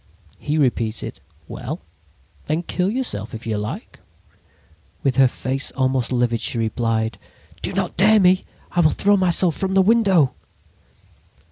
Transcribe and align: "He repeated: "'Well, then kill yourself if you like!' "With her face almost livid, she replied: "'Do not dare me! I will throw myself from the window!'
"He 0.39 0.57
repeated: 0.57 1.19
"'Well, 1.47 1.79
then 2.45 2.63
kill 2.63 2.89
yourself 2.89 3.35
if 3.35 3.45
you 3.45 3.55
like!' 3.59 3.99
"With 5.03 5.17
her 5.17 5.27
face 5.27 5.69
almost 5.73 6.11
livid, 6.11 6.39
she 6.39 6.57
replied: 6.57 7.19
"'Do 7.61 7.71
not 7.73 7.97
dare 7.97 8.19
me! 8.19 8.43
I 8.71 8.79
will 8.79 8.89
throw 8.89 9.15
myself 9.15 9.55
from 9.55 9.75
the 9.75 9.83
window!' 9.83 10.33